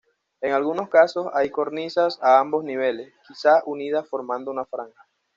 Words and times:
En 0.41 0.53
algunos 0.53 0.89
casos 0.89 1.27
hay 1.31 1.51
cornisas 1.51 2.17
a 2.23 2.39
ambos 2.39 2.63
niveles, 2.63 3.13
quizá 3.27 3.61
unidas 3.67 4.09
formando 4.09 4.49
una 4.49 4.65
franja. 4.65 5.05